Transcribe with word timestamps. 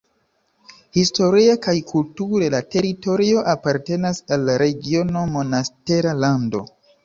Historie 0.99 1.57
kaj 1.65 1.75
kulture 1.91 2.49
la 2.55 2.63
teritorio 2.77 3.45
apartenas 3.55 4.25
al 4.37 4.51
la 4.51 4.59
regiono 4.67 5.25
Monastera 5.39 6.21
Lando. 6.27 6.69